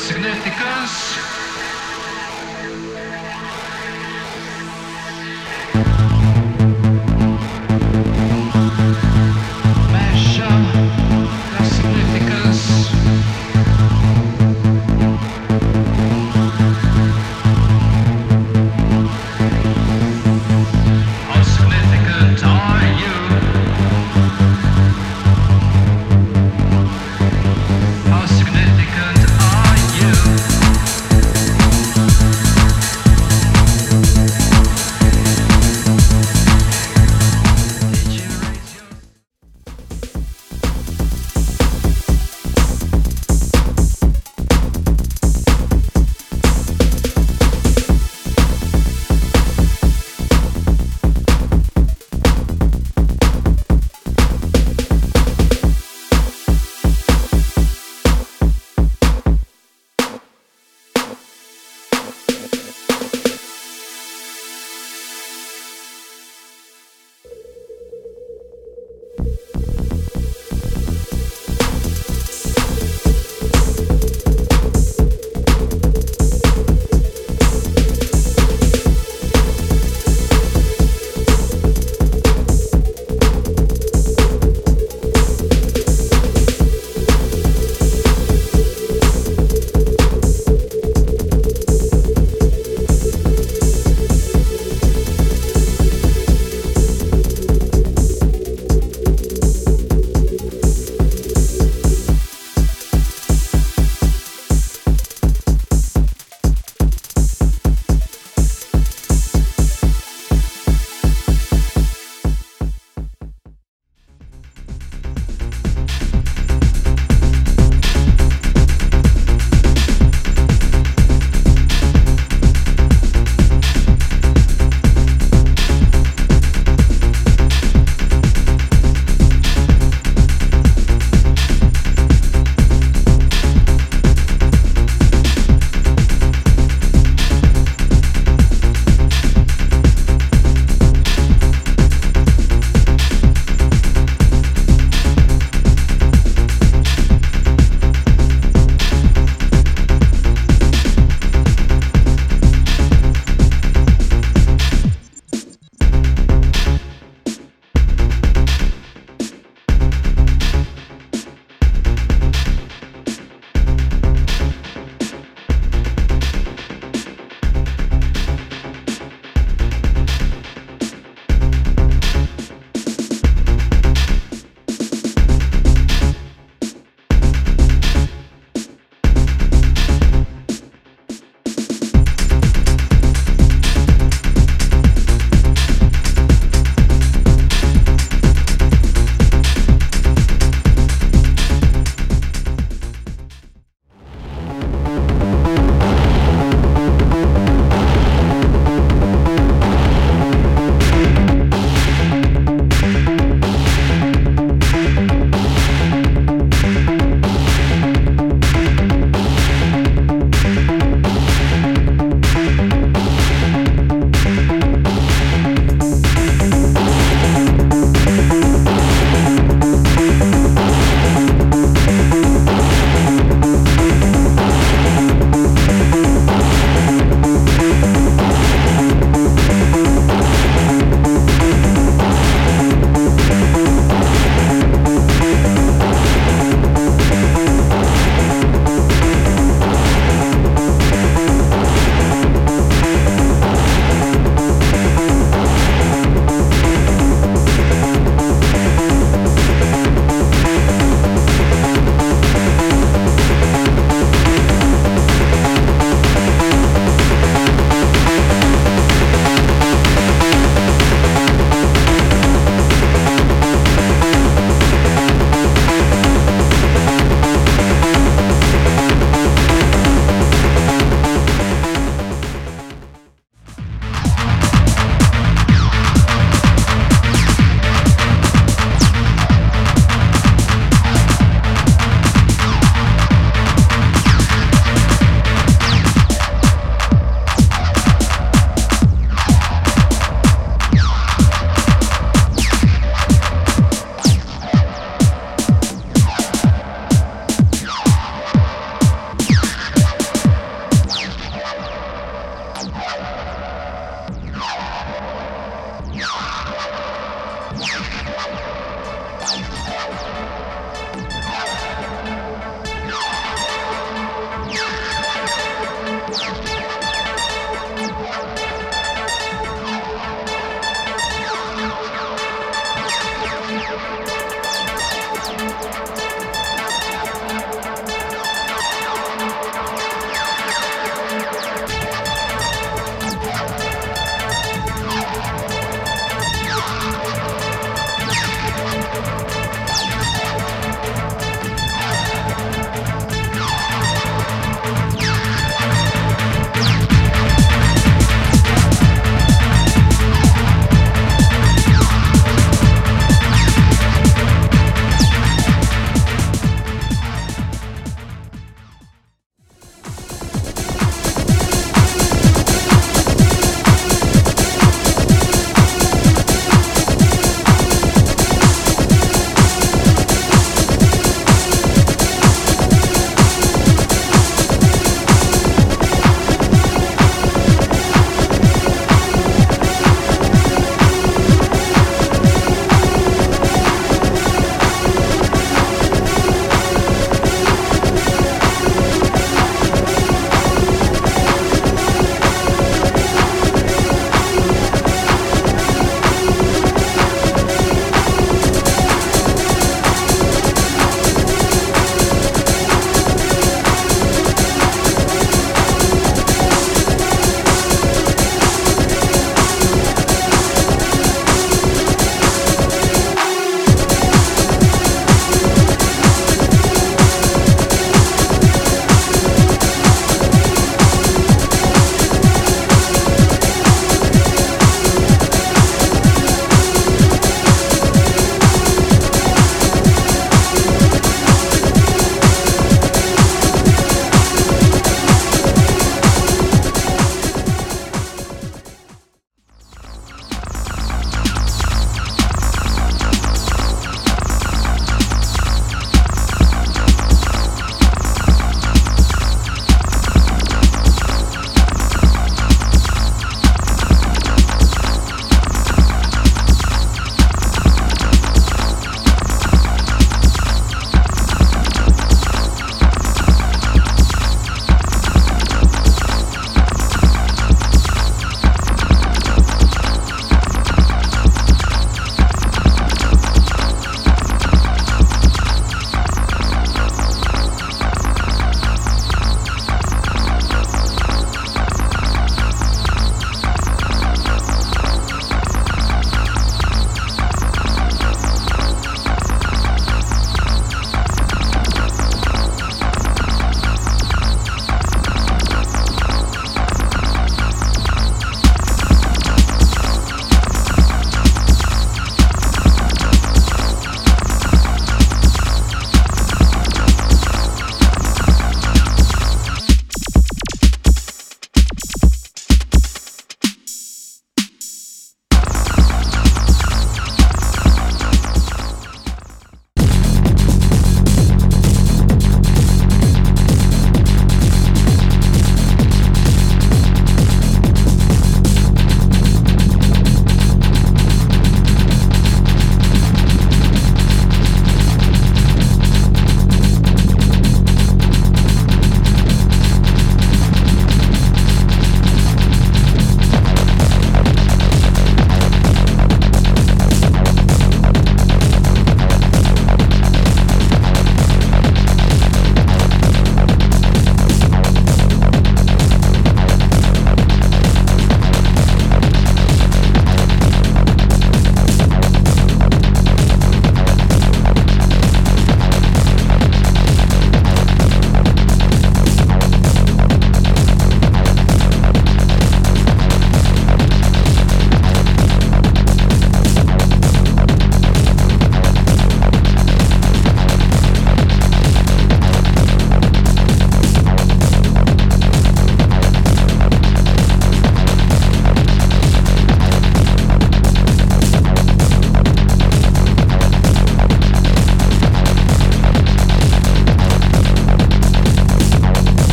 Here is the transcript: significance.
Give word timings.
significance. 0.00 1.49